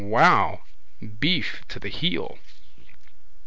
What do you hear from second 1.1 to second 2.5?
Beef to the heel.